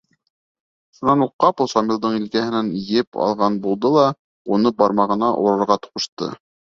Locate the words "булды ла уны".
3.67-4.73